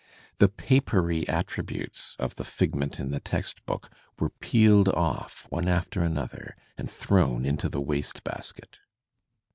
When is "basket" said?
8.23-8.79